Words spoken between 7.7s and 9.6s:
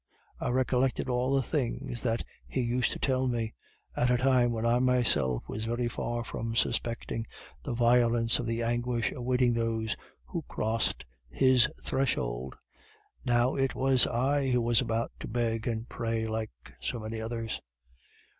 violence of the anguish awaiting